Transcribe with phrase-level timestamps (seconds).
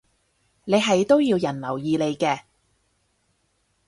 [0.65, 2.39] 你係都要人留意你嘅